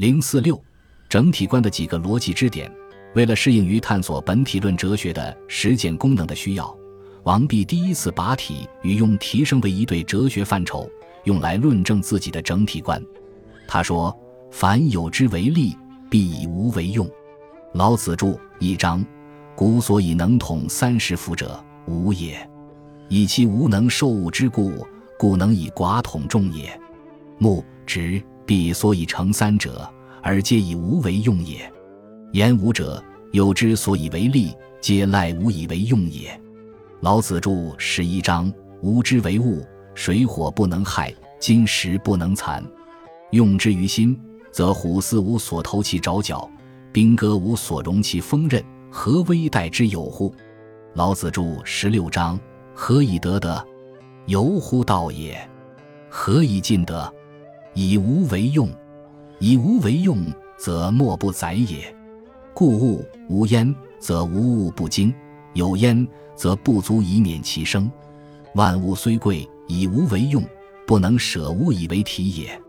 [0.00, 0.58] 零四六，
[1.10, 2.72] 整体观的几个逻辑支点。
[3.14, 6.74] 为了适应于探索本体论哲学的实践功能的需要，
[7.24, 10.88] 王弼第一次把体与用提升为一对哲学范畴，
[11.24, 12.98] 用来论证自己的整体观。
[13.68, 14.18] 他说
[14.50, 15.76] ：“凡有之为利，
[16.08, 17.06] 必以无为用。”
[17.74, 19.04] 老子著一章
[19.54, 22.38] ：“古所以能统三十夫者，无也；
[23.10, 24.86] 以其无能受物之故，
[25.18, 26.72] 故能以寡统众也。
[27.36, 29.88] 木、直、必所以成三者，
[30.24, 31.72] 而皆以无为用也。”
[32.34, 33.00] 言无者
[33.30, 36.36] 有之所以为利，皆赖无以为用也。
[36.98, 39.64] 老子著十一章：无之为物，
[39.94, 42.60] 水火不能害，金石不能残。
[43.30, 44.18] 用之于心，
[44.50, 46.50] 则虎似无所投其爪脚，
[46.92, 50.34] 兵戈无所容其锋刃，何威待之有乎？
[50.94, 52.36] 老子著十六章：
[52.74, 53.64] 何以得德？
[54.26, 55.40] 由乎道也。
[56.08, 57.14] 何以尽德？
[57.74, 58.68] 以无为用。
[59.38, 60.18] 以无为用，
[60.58, 61.94] 则莫不宰也。
[62.52, 65.10] 故物无焉，则无物不精；
[65.54, 67.90] 有焉，则不足以免其生。
[68.54, 70.44] 万物虽贵，以无为用，
[70.86, 72.60] 不能舍物以为体也。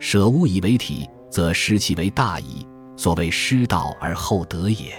[0.00, 2.66] 舍物以为体，则失其为大矣。
[2.96, 4.92] 所谓失道而后德也。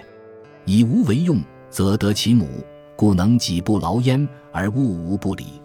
[0.63, 2.47] 以无为用，则得其母，
[2.95, 5.61] 故能己不劳焉，而物无不理。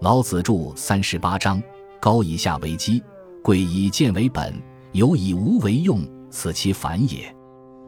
[0.00, 1.62] 老子著三十八章：
[2.00, 3.00] 高以下为基，
[3.42, 4.54] 贵以贱为本，
[4.92, 6.00] 有以无为用，
[6.30, 7.34] 此其反也。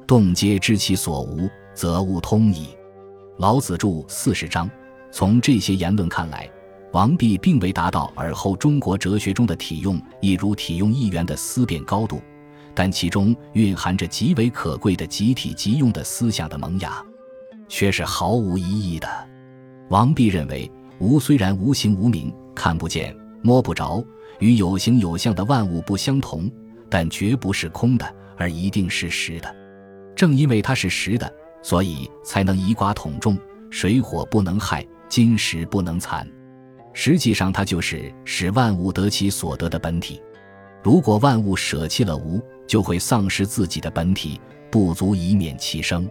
[0.06, 2.68] 动皆知其所无，则物通矣。
[3.38, 4.68] 老子著四十章。
[5.12, 6.48] 从这些言论看来，
[6.92, 12.20] 王弼并未达到尔后中国哲学中的体用亦如体用一元的思辨高度，
[12.74, 17.04] 但其中蕴含着极为可贵的集体即用的思想的萌芽，
[17.68, 19.08] 却是毫无疑义的。
[19.88, 20.70] 王弼认为，
[21.00, 24.04] 无虽然无形无名，看不见摸不着，
[24.40, 26.50] 与有形有相的万物不相同，
[26.90, 29.54] 但绝不是空的，而一定是实的。
[30.16, 31.32] 正因为它是实的，
[31.62, 33.38] 所以才能以寡统众，
[33.70, 36.28] 水火不能害，金石不能残。
[36.92, 40.20] 实际上，它就是使万物得其所得的本体。
[40.82, 46.10] 如果万物舍弃了无，就会丧失自己的本体，不足以免其生。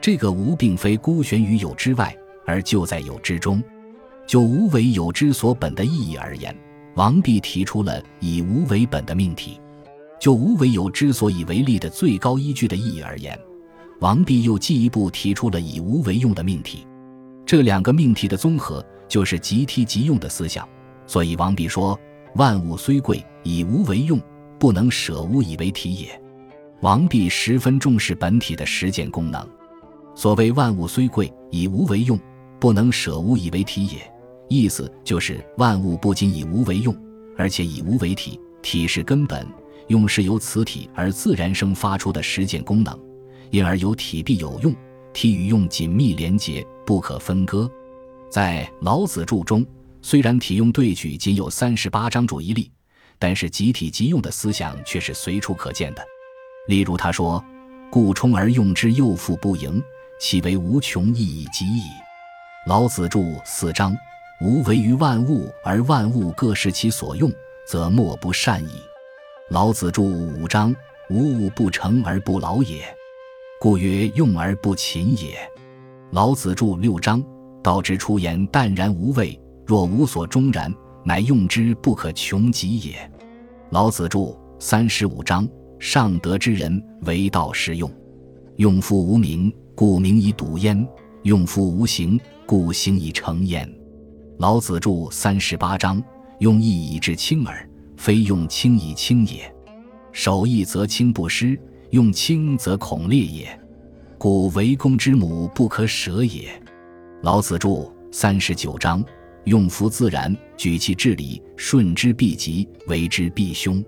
[0.00, 2.16] 这个无，并非孤悬于有之外，
[2.46, 3.62] 而就在有之中。
[4.26, 6.54] 就无为有之所本的意义而言，
[6.98, 9.60] 王弼提出了以无为本的命题。
[10.18, 13.38] 就无为有之所以为利的最高依据的意义而言，
[14.00, 16.84] 王弼又进一步提出了以无为用的命题。
[17.46, 20.68] 这两个命题的综合，就是即体即用的思想。
[21.06, 21.96] 所以王弼说
[22.34, 24.20] ：“万物虽贵，以无为用，
[24.58, 26.20] 不能舍物以为体也。”
[26.82, 29.48] 王弼十分重视本体的实践功能。
[30.16, 32.18] 所谓“万物虽贵，以无为用，
[32.58, 33.98] 不能舍物以为体也”，
[34.48, 36.96] 意思就是万物不仅以无为用，
[37.36, 39.46] 而且以无为体，体是根本。
[39.88, 42.98] 用是由此体而自然生发出的实践功能，
[43.50, 44.74] 因而有体必有用，
[45.14, 47.70] 体与用紧密连结，不可分割。
[48.30, 49.64] 在老子著中，
[50.02, 52.70] 虽然体用对举仅有三十八章注一例，
[53.18, 56.02] 但是集体即用的思想却是随处可见的。
[56.66, 57.42] 例如他说
[57.90, 59.82] ：“故充而用之，又复不盈，
[60.20, 61.84] 岂为无穷亦以极矣？”
[62.68, 63.96] 老子著四章
[64.40, 67.30] ：“无为于万物，而万物各适其所用，
[67.66, 68.70] 则莫不善矣。”
[69.50, 70.74] 老子著五章：
[71.10, 72.84] 无物不成而不劳也，
[73.58, 75.38] 故曰用而不勤也。
[76.12, 77.24] 老子著六章：
[77.62, 80.72] 道之出言淡然无味，若无所终然，
[81.04, 83.10] 乃用之不可穷极也。
[83.70, 85.48] 老子著三十五章：
[85.80, 87.90] 上德之人为道实用，
[88.56, 90.86] 用夫无名，故名以笃焉；
[91.24, 93.68] 用夫无形，故形以成焉。
[94.38, 96.00] 老子著三十八章：
[96.38, 97.68] 用义以治轻耳。
[97.96, 99.52] 非用轻以轻也，
[100.12, 101.60] 守义则轻不失，
[101.90, 103.60] 用轻则恐裂也。
[104.16, 106.50] 故为公之母不可舍也。
[107.22, 109.04] 老子著三十九章：
[109.42, 113.84] 用夫自然，举其至理，顺之必吉，为之必凶。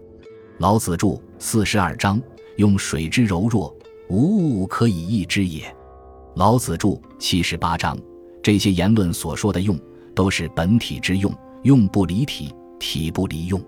[0.59, 2.21] 老子著四十二章：
[2.57, 3.73] 用水之柔弱，
[4.09, 5.73] 无物可以易之也。
[6.35, 7.97] 老子著七十八章。
[8.43, 9.79] 这些言论所说的用，
[10.15, 13.63] 都是本体之用，用不离体，体不离用。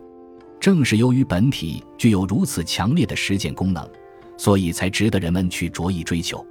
[0.60, 3.88] 正是由于本体具有如此强烈的实践功能，
[4.36, 6.44] 所以才值得人们去着意追求。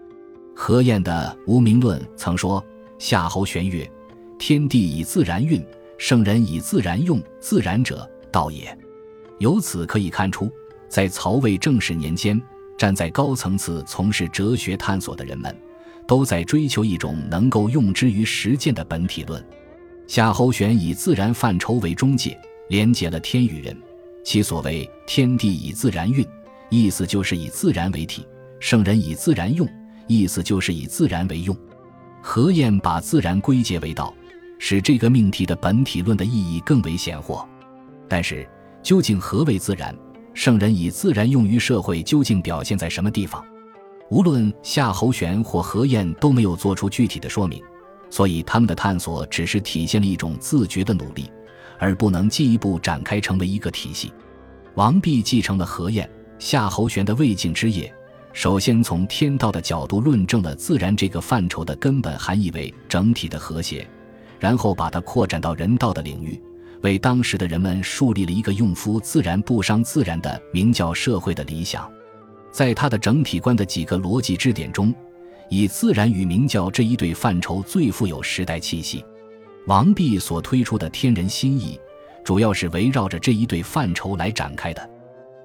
[0.53, 2.63] 何晏的《无名论》曾说
[2.99, 3.89] ：“夏侯玄曰
[4.37, 5.65] ：‘天地以自然运，
[5.97, 8.77] 圣人以自然用，自然者道也。’
[9.39, 10.51] 由此可以看出，
[10.89, 12.39] 在曹魏正始年间，
[12.77, 15.55] 站在高层次从事哲学探索的人们，
[16.05, 19.43] 都在追求一种能够用之于实践的本体论。
[20.11, 22.37] 夏侯玄以自然范畴为中介，
[22.67, 23.73] 连结了天与人。”
[24.25, 26.21] 其所谓“天地以自然运”，
[26.69, 28.21] 意思就是以自然为体；
[28.59, 29.65] 圣人以自然用，
[30.07, 31.55] 意思就是以自然为用。
[32.21, 34.13] 何晏把自然归结为道，
[34.59, 37.47] 使这个命题的本体论的意义更为显豁。
[38.09, 38.45] 但是，
[38.83, 39.95] 究竟何为自然？
[40.33, 43.41] 圣人以自然用于社会，究竟表现在什么地方？
[44.09, 47.63] 无论夏侯玄或何晏都没有做出具体的说明，
[48.11, 51.31] 所以他们的探索只是体现了一种自觉的努力，
[51.79, 54.13] 而不能进一步展开成为一个体系。
[54.75, 57.91] 王弼继承了何晏、夏侯玄的未竟之业，
[58.33, 63.87] 首先从天道的角度论证了自然这个范畴的根本含义为整体的和谐，
[64.39, 66.39] 然后把它扩展到人道的领域，
[66.81, 71.89] 为当时的人们树立了一个用夫自然不伤自然的明教社会的理想。
[72.51, 74.93] 在他的整体观的几个逻辑支点中，
[75.51, 79.03] 以自然与明教这一对范畴最富有时代气息。
[79.67, 81.77] 王弼所推出的天人心意，
[82.23, 84.89] 主要是围绕着这一对范畴来展开的。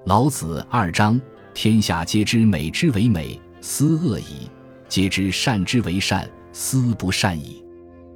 [0.05, 1.19] 老子二章：
[1.53, 4.49] 天下皆知美之为美，斯恶已；
[4.87, 7.61] 皆知善之为善，斯不善已。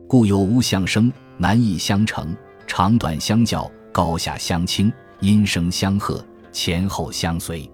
[0.08, 2.34] 故有无相生，难易相成，
[2.66, 4.90] 长短相较，高下相倾，
[5.20, 7.70] 音声相和，前后相随。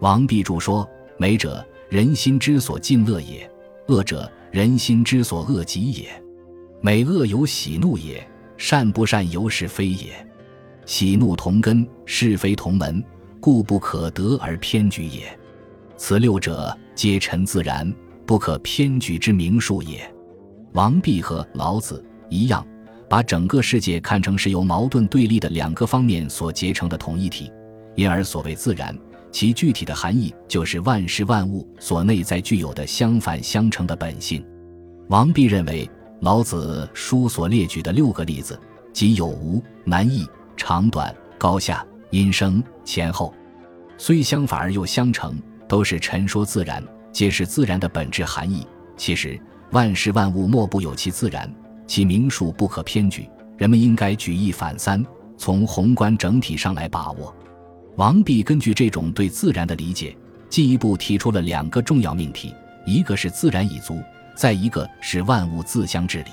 [0.00, 0.84] 王弼注说
[1.16, 3.48] ：“美者，人心之所尽乐也；
[3.92, 6.08] 恶者，人心之所恶极也。
[6.80, 10.26] 美恶有喜怒也，善不善由是非也。
[10.86, 13.04] 喜怒同根，是非同门，
[13.38, 15.38] 故不可得而偏居也。
[15.98, 17.94] 此六者，皆陈自然，
[18.24, 20.10] 不可偏举之名数也。”
[20.72, 22.66] 王弼和老子一样，
[23.10, 27.52] 把整个世界看成是由矛盾对立的两个方面所结成的统一体，
[27.94, 28.96] 因而所谓自然。
[29.32, 34.44] 其具体的含义就是万事万物所内在具有的相反相成的本性。
[35.08, 35.90] 王弼认为，
[36.20, 38.58] 老子书所列举的六个例子，
[38.92, 40.26] 即有无、难易、
[40.56, 43.34] 长短、高下、音声、前后，
[43.96, 45.34] 虽相反而又相成，
[45.66, 48.66] 都是陈说自然，皆是自然的本质含义。
[48.96, 49.40] 其实，
[49.70, 51.52] 万事万物莫不有其自然，
[51.86, 53.28] 其名数不可偏举。
[53.56, 55.04] 人们应该举一反三，
[55.36, 57.34] 从宏观整体上来把握。
[57.96, 60.16] 王弼根据这种对自然的理解，
[60.48, 62.54] 进一步提出了两个重要命题：
[62.86, 64.00] 一个是自然已足，
[64.34, 66.30] 再一个是万物自相治理。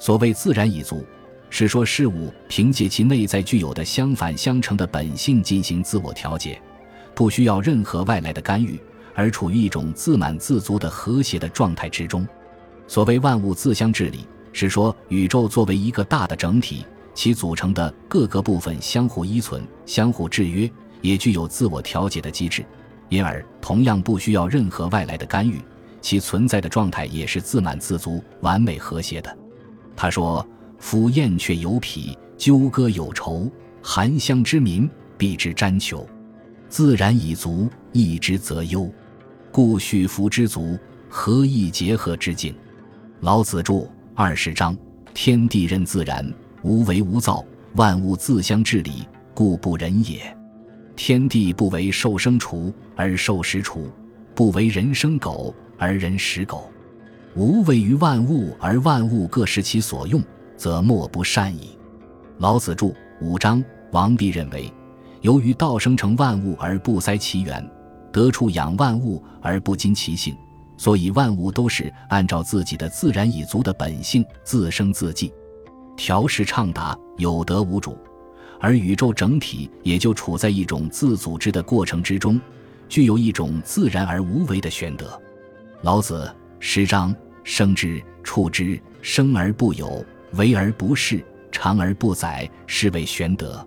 [0.00, 1.06] 所谓自然已足，
[1.48, 6.60] 是说事物凭借其内在具有的相反相成的本性进行自我调节，
[7.14, 8.76] 不需要任何外来的干预，
[9.14, 12.26] 而处于一种自满自足的和谐的状态之中。
[12.88, 16.84] 所谓万物自相治理，是说宇宙作为一个大的整体。
[17.14, 20.70] 其组成的各个部分相互依存、相互制约，
[21.02, 22.64] 也具有自我调节的机制，
[23.08, 25.60] 因而同样不需要任何外来的干预，
[26.00, 29.36] 其存在的状态也是自满自足、完美和谐的。
[29.96, 30.46] 他说
[30.78, 33.50] ：“夫燕雀有匹，鸠歌有酬，
[33.82, 36.08] 含香之民必之瞻求，
[36.68, 38.90] 自然已足，义之则忧。
[39.52, 40.78] 故畜服之足，
[41.08, 42.54] 何以结合之境？”
[43.20, 44.74] 老子著二十章：
[45.12, 46.32] 天地任自然。
[46.62, 47.44] 无为无造，
[47.76, 50.20] 万物自相治理，故不仁也。
[50.96, 53.80] 天地不为兽生雏，而兽食雏；
[54.34, 56.70] 不为人生狗，而人食狗。
[57.34, 60.22] 无为于万物，而万物各食其所用，
[60.56, 61.78] 则莫不善矣。
[62.38, 63.62] 老子著五章。
[63.92, 64.72] 王弼认为，
[65.20, 67.68] 由于道生成万物而不塞其源，
[68.12, 70.32] 得处养万物而不惊其性，
[70.76, 75.32] 所以万物都是按照自己的自然已足的本性自生自继。
[76.02, 77.94] 调试畅达，有德无主，
[78.58, 82.40] 而宇宙整体也就处在一种自组织的过程之中，
[82.88, 85.20] 具有一种自然而无为的玄德。
[85.82, 87.14] 老子十章：
[87.44, 90.02] 生之，处之，生而不有，
[90.32, 93.62] 为而不恃，长而不宰，是谓玄德。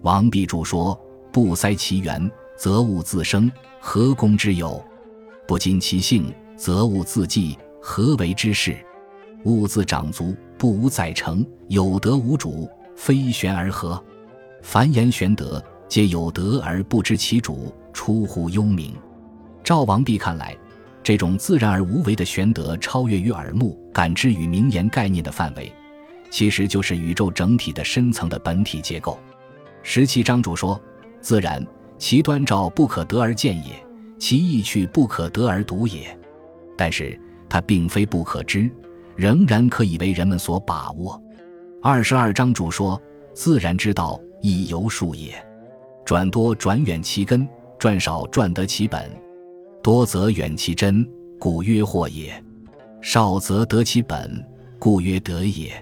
[0.00, 0.98] 王弼注说：
[1.30, 4.82] 不塞其源，则物自生，何功之有？
[5.46, 8.74] 不尽其性，则物自济，何为之事？
[9.44, 10.34] 物自长足。
[10.66, 14.02] 不无载成，有德无主，非玄而合。
[14.62, 18.90] 凡言玄德，皆有德而不知其主，出乎幽冥。
[19.62, 20.56] 赵王弼看来，
[21.04, 25.72] 这种自然而无为的玄德，超越于耳目感知与名言概念的范围，
[26.32, 29.16] 其实就是宇宙整体的深层的本体结构。
[29.84, 30.80] 十七章主说
[31.22, 31.64] ：“自然，
[31.96, 33.80] 其端照不可得而见也，
[34.18, 36.18] 其意趣不可得而读也。”
[36.76, 37.16] 但是，
[37.48, 38.68] 它并非不可知。
[39.16, 41.20] 仍然可以为人们所把握。
[41.82, 43.00] 二十二章主说
[43.34, 45.34] ：“自然之道，亦由数也。
[46.04, 49.10] 转多转远其根，转少转得其本。
[49.82, 51.08] 多则远其真，
[51.38, 52.32] 故曰惑也；
[53.00, 54.44] 少则得其本，
[54.78, 55.72] 故曰得也。”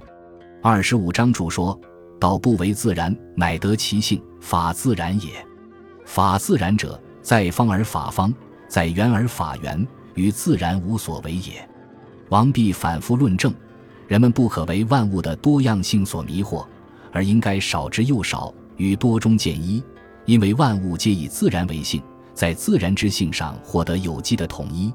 [0.63, 1.79] 二十五章主说
[2.21, 4.23] ：“道不为自然，乃得其性。
[4.41, 5.31] 法自然也。
[6.05, 8.33] 法自然者，在方而法方，
[8.69, 11.67] 在圆而法圆，与自然无所为也。
[12.35, 13.55] 王弼反复论证，
[14.09, 16.67] 人们不可为万物的多样性所迷惑，
[17.13, 19.81] 而应该少之又少，于多中见一。
[20.25, 22.03] 因为万物皆以自然为性，
[22.35, 24.93] 在自然之性上获得有机的统一。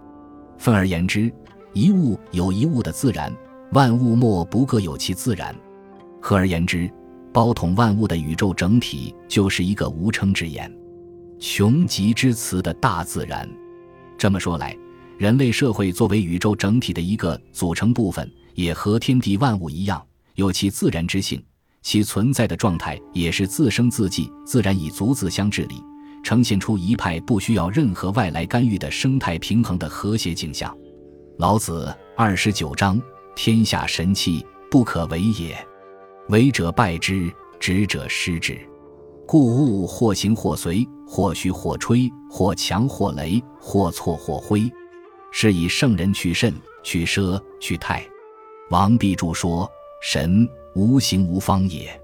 [0.57, 1.31] 分而言之，
[1.71, 3.33] 一物有一物的自然，
[3.71, 5.55] 万物莫不各有其自然。
[6.19, 6.91] 合而言之，
[7.31, 10.69] 包统万物的宇宙整体就是一个无称之言，
[11.39, 13.49] 穷极之词的大自然。
[14.17, 14.77] 这么说来，
[15.19, 20.01] 人类社会作为宇宙整体的一个组成部分，也和天地万物一样，
[20.35, 21.43] 有其自然之性。
[21.81, 25.83] 其存在的状态也是自生自继，自然以足自相治理，
[26.23, 30.73] 呈现出一派不需要任何外来干预的生态平衡的和谐景象。
[31.37, 32.97] 老子二十九章：
[33.35, 35.53] 天下神器，不可为也。
[36.29, 38.57] 为者败之，执者失之。
[39.27, 44.71] 故物或行或随，或虚或吹，或强或羸，或错或挥。
[45.31, 48.05] 是以圣人去甚，去奢，去泰。
[48.69, 49.69] 王弼注说：
[50.01, 50.47] 神。
[50.75, 51.99] 无形无方也，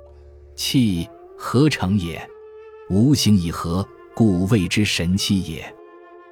[0.55, 2.19] 气何成也？
[2.89, 5.63] 无形以和，故谓之神气也。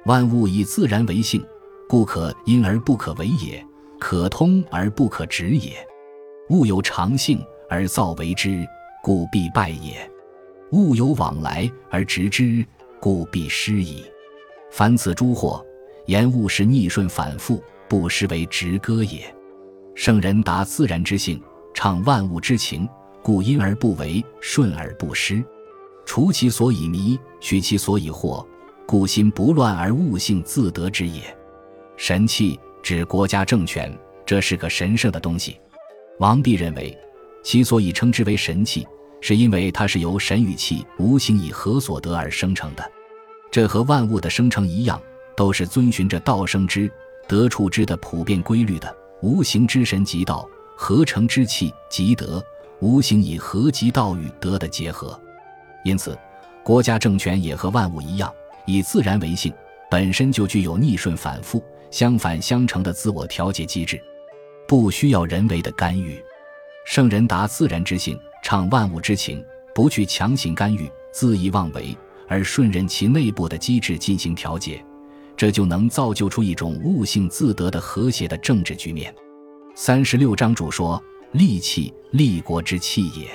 [0.04, 1.42] 万物以自然为性，
[1.88, 3.64] 故可因而不可为也，
[4.00, 5.74] 可通而不可执也。
[6.50, 8.66] 物有常性而造为之，
[9.00, 9.94] 故必败也；
[10.72, 12.66] 物有往来而执之，
[13.00, 14.04] 故必失矣。
[14.72, 15.64] 凡此诸惑，
[16.06, 19.34] 言物是逆顺反复，不失为直歌也。
[19.94, 21.40] 圣人达自然之性。
[21.76, 22.88] 畅万物之情，
[23.20, 25.44] 故因而不为，顺而不失，
[26.06, 28.46] 除其所以迷，取其所以惑，
[28.86, 31.22] 故心不乱而物性自得之也。
[31.96, 33.92] 神器指国家政权，
[34.24, 35.58] 这是个神圣的东西。
[36.20, 36.96] 王弼认为，
[37.42, 38.86] 其所以称之为神器，
[39.20, 42.88] 是因为它是由神与气无形以合所得而生成的。
[43.50, 45.02] 这和万物的生成一样，
[45.36, 46.90] 都是遵循着道生之、
[47.28, 48.96] 德处之的普遍规律的。
[49.22, 50.48] 无形之神即道。
[50.76, 52.44] 合成之气即德，
[52.80, 55.18] 无形以合即道与德的结合，
[55.84, 56.18] 因此，
[56.64, 58.30] 国家政权也和万物一样，
[58.66, 59.54] 以自然为性，
[59.88, 61.62] 本身就具有逆顺反复、
[61.92, 63.98] 相反相成的自我调节机制，
[64.66, 66.20] 不需要人为的干预。
[66.84, 74.84] 圣人达自然之性，畅万物之情，不去强行干预、恣意妄为，而顺任其内部的机制进行调节，
[75.36, 79.14] 这就能造就出一种物性自得的和谐的政治局面。
[79.74, 83.28] 三十六章主说：“利器，利国之器也，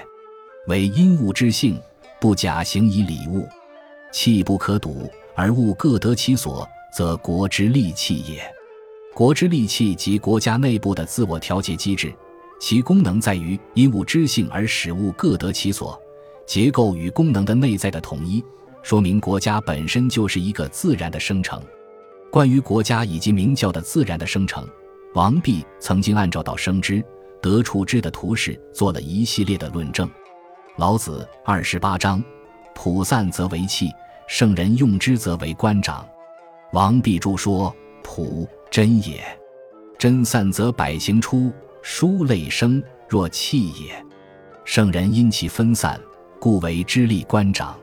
[0.68, 1.78] 为因物之性，
[2.20, 3.46] 不假行以礼物。
[4.12, 8.42] 器不可睹，而物各得其所，则国之利器也。
[9.14, 12.14] 国之利器即国家内部的自我调节机制，
[12.62, 16.02] 其功能在于因物之性而使物各得其所，
[16.48, 18.42] 结构与功能的内在的统一，
[18.82, 21.62] 说明国家本身就是一个自然的生成。
[22.32, 24.68] 关于国家以及明教的自然的生成。”
[25.16, 27.04] 王弼曾经按照道生之、
[27.42, 30.08] 得处之的图式做了一系列的论证。
[30.78, 32.24] 老子二十八章：
[32.76, 33.90] 普散则为器，
[34.28, 36.08] 圣人用之则为官长。
[36.74, 39.22] 王弼注说：普真也，
[39.98, 44.06] 真散则百行出，书类生，若器也。
[44.64, 46.00] 圣人因其分散，
[46.40, 47.76] 故为之立官长。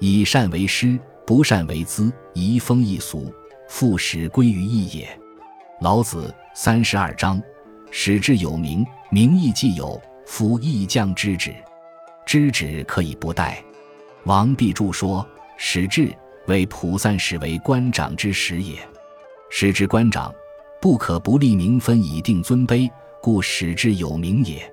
[0.00, 3.30] 以善为师，不善为资，移风易俗，
[3.74, 5.20] 复使归于义也。
[5.80, 7.42] 老子三十二章：
[7.90, 11.52] 使志有名，名义既有，夫义将之止。
[12.24, 13.56] 知止可以不殆。
[14.26, 15.26] 王弼注说：
[15.56, 16.14] 使志
[16.46, 18.78] 为普散使为官长之始也。
[19.50, 20.32] 使之官长，
[20.80, 22.88] 不可不立名分以定尊卑，
[23.20, 24.72] 故使之有名也。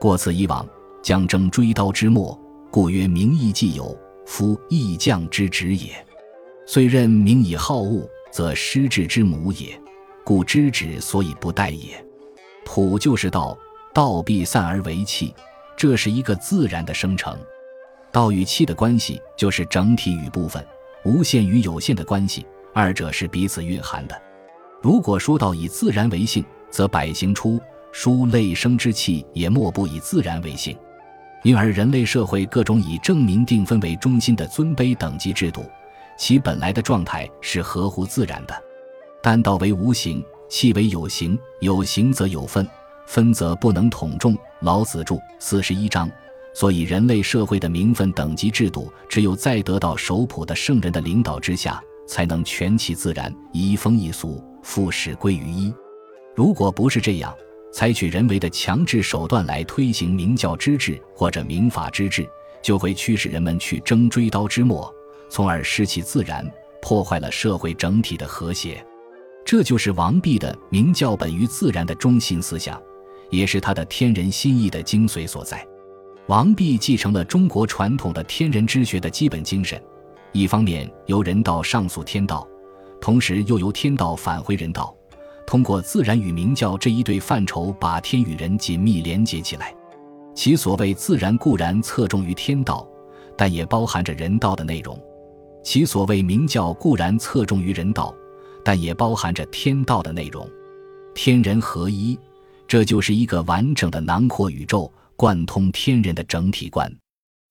[0.00, 0.68] 过此以往，
[1.00, 2.36] 将争追刀之末，
[2.72, 3.96] 故曰名义既有，
[4.26, 5.92] 夫义将之止也。
[6.66, 9.80] 虽任名以好恶，则失智之母也。
[10.24, 12.04] 故知止所以不殆也。
[12.64, 13.58] 朴就是道，
[13.92, 15.34] 道必散而为气，
[15.76, 17.36] 这是一个自然的生成。
[18.10, 20.64] 道与气的关系就是整体与部分、
[21.04, 24.22] 无限与有限的关系，二者是彼此蕴含的。
[24.80, 27.60] 如果说到以自然为性，则百行出，
[27.90, 30.76] 书类生之气也莫不以自然为性。
[31.42, 35.64] 因而人类社会各种以正名定分为中心的尊卑等级制度，
[36.18, 38.62] 其本来的状态是合乎自然的。
[39.22, 42.66] 但道为无形，气为有形，有形则有分，
[43.06, 44.36] 分则不能统众。
[44.60, 46.10] 老子著四十一章。
[46.54, 55.72] 所以，人类社会的名分等级制度，只有在得到守朴的圣人的领导之下，才能全其自然，移风易俗，复始归于一。
[56.34, 57.34] 如果不是这样，
[57.72, 62.28] 采取人为的强制手段来推行明教之治或者明法之治，
[62.60, 64.94] 就会驱使人们去争追刀之末，
[65.32, 66.46] 从而失其自然。
[66.82, 68.84] 破坏了社会整体的和谐。
[69.46, 72.78] 这就是王弼的“明教本于自然”的中心思想，
[73.30, 75.64] 也是他的天人心意的精髓所在。
[76.26, 79.80] 王弼继承了中国传统的天人之学的基本精神，
[80.32, 82.46] 一方面由人道上溯天道，
[83.00, 84.92] 同时又由天道返回人道，
[85.46, 89.72] 通过自然与明教这一对范畴，把天与人紧密连接起来。
[90.34, 92.84] 其所谓自然固然侧重于天道，
[93.36, 94.96] 但也包含着人道的内容；
[95.62, 98.14] 其所谓明教固然侧重于人道，
[98.64, 100.48] 但也包含着天道的内容。
[101.14, 102.18] 天人合一，
[102.66, 104.92] 这就是一个完整的囊括宇宙。
[105.14, 106.92] 贯通天人的整体观，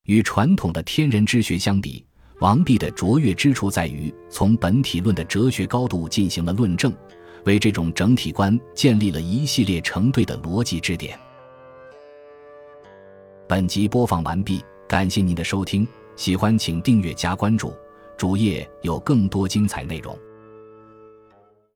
[0.04, 2.06] 与传统的天人之学相比，
[2.42, 6.92] 王弼的卓越之处在于从本体论的哲学高度进行了论证，
[7.46, 11.18] 为这种整体观建立了一系列成对的逻辑支点。
[13.48, 15.88] 本集播放完毕，感谢您的收听，
[16.18, 17.74] 喜欢请订阅加关注，
[18.18, 20.18] 主页有更多精彩内容。